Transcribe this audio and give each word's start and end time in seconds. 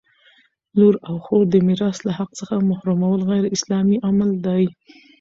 لور 0.77 0.95
او 1.07 1.15
خور 1.23 1.43
د 1.49 1.55
میراث 1.67 1.97
له 2.07 2.11
حق 2.17 2.31
څخه 2.39 2.55
محرومول 2.69 3.19
غیراسلامي 3.31 3.97
عمل 4.07 4.29
دی! 4.45 4.63